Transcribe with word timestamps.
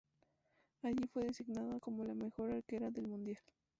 Allí 0.81 1.05
fue 1.13 1.25
designada 1.25 1.79
como 1.79 2.03
la 2.03 2.15
mejor 2.15 2.49
arquera 2.51 2.89
del 2.89 3.05
mundial. 3.05 3.37